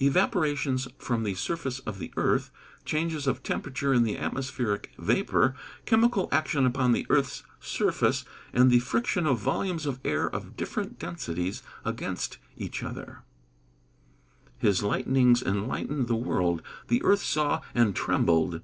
[0.04, 2.50] _Evaporations from the surface of the earth;
[2.84, 5.54] changes of temperature in the atmospheric vapour;
[5.86, 10.98] chemical action upon the earth's surface; and the friction of volumes of air of different
[10.98, 13.20] densities against each other.
[14.42, 18.62] [Verse: "His lightnings enlightened the world: the earth saw and trembled."